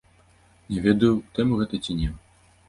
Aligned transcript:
Не 0.69 0.79
ведаю, 0.85 1.11
у 1.19 1.29
тэму 1.37 1.61
гэта 1.61 1.81
ці 1.85 1.99
не. 2.01 2.09